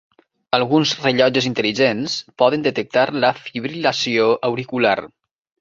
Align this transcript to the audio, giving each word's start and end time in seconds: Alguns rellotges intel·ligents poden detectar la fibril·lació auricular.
Alguns 0.57 0.93
rellotges 1.01 1.49
intel·ligents 1.49 2.17
poden 2.43 2.65
detectar 2.71 3.07
la 3.27 3.33
fibril·lació 3.43 4.29
auricular. 4.51 4.99